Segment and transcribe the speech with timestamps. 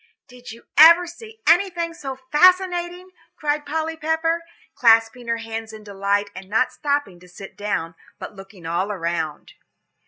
[0.27, 4.41] "Did you ever see anything so fascinating?" cried Polly Pepper,
[4.73, 9.53] clasping her hands in delight, and not stopping to sit down, but looking all around.